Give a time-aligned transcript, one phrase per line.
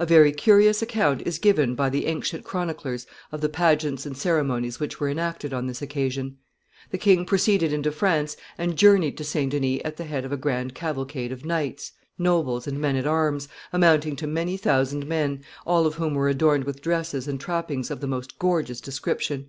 [0.00, 4.80] A very curious account is given by the ancient chroniclers of the pageants and ceremonies
[4.80, 6.36] which were enacted on this occasion.
[6.90, 9.52] The king proceeded into France and journeyed to St.
[9.52, 13.46] Denis at the head of a grand cavalcade of knights, nobles, and men at arms,
[13.72, 18.00] amounting to many thousand men, all of whom were adorned with dresses and trappings of
[18.00, 19.46] the most gorgeous description.